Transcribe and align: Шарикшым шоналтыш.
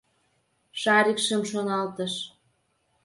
Шарикшым 0.81 1.41
шоналтыш. 1.49 2.13